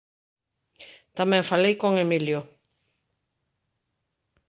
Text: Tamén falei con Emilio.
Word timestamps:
Tamén 1.17 1.49
falei 1.51 1.75
con 1.81 1.93
Emilio. 2.05 2.39